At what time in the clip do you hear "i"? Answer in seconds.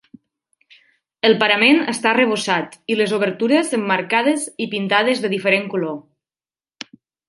2.93-2.97, 4.67-4.71